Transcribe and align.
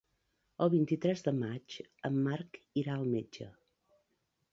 El 0.65 0.69
vint-i-tres 0.73 1.21
de 1.27 1.33
maig 1.41 1.75
en 2.09 2.17
Marc 2.29 2.57
irà 2.85 2.95
al 2.95 3.05
metge. 3.17 3.49